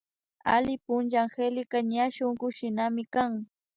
Alli 0.53 0.75
puncha 0.85 1.17
Angélica 1.25 1.77
ña 1.91 2.05
shunkullinamikan 2.15 3.31